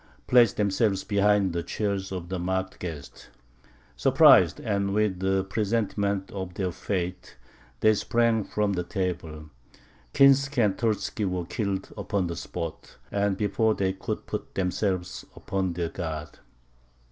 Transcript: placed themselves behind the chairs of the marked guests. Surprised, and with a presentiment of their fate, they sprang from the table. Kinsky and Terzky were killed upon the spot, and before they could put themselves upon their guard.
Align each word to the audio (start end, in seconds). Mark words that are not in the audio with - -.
placed 0.25 0.57
themselves 0.57 1.03
behind 1.03 1.53
the 1.53 1.61
chairs 1.61 2.11
of 2.11 2.27
the 2.27 2.39
marked 2.39 2.79
guests. 2.79 3.27
Surprised, 3.95 4.59
and 4.59 4.95
with 4.95 5.21
a 5.23 5.45
presentiment 5.47 6.31
of 6.31 6.55
their 6.55 6.71
fate, 6.71 7.37
they 7.81 7.93
sprang 7.93 8.43
from 8.43 8.73
the 8.73 8.81
table. 8.83 9.51
Kinsky 10.11 10.59
and 10.59 10.75
Terzky 10.75 11.25
were 11.25 11.45
killed 11.45 11.93
upon 11.95 12.25
the 12.25 12.35
spot, 12.35 12.97
and 13.11 13.37
before 13.37 13.75
they 13.75 13.93
could 13.93 14.25
put 14.25 14.55
themselves 14.55 15.23
upon 15.35 15.73
their 15.73 15.89
guard. 15.89 16.39